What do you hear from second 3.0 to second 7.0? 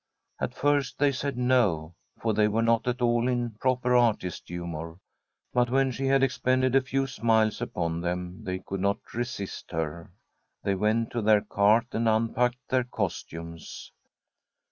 all in proper artist humour, but when she had expended a